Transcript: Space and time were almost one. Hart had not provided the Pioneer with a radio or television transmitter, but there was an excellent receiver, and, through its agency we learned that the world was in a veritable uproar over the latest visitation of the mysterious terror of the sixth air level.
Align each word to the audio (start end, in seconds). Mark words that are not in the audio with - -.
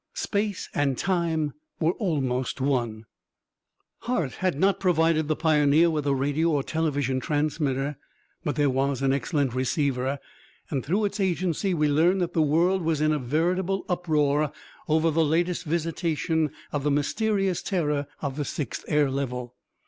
Space 0.15 0.67
and 0.73 0.97
time 0.97 1.53
were 1.79 1.91
almost 1.93 2.59
one. 2.59 3.05
Hart 3.99 4.33
had 4.41 4.59
not 4.59 4.79
provided 4.79 5.27
the 5.27 5.35
Pioneer 5.35 5.91
with 5.91 6.07
a 6.07 6.15
radio 6.15 6.49
or 6.49 6.63
television 6.63 7.19
transmitter, 7.19 7.97
but 8.43 8.55
there 8.55 8.67
was 8.71 9.03
an 9.03 9.13
excellent 9.13 9.53
receiver, 9.53 10.17
and, 10.71 10.83
through 10.83 11.05
its 11.05 11.19
agency 11.19 11.75
we 11.75 11.87
learned 11.87 12.19
that 12.21 12.33
the 12.33 12.41
world 12.41 12.81
was 12.81 12.99
in 12.99 13.11
a 13.11 13.19
veritable 13.19 13.85
uproar 13.87 14.51
over 14.89 15.11
the 15.11 15.23
latest 15.23 15.65
visitation 15.65 16.49
of 16.71 16.81
the 16.83 16.89
mysterious 16.89 17.61
terror 17.61 18.07
of 18.23 18.37
the 18.37 18.45
sixth 18.45 18.83
air 18.87 19.07
level. 19.11 19.53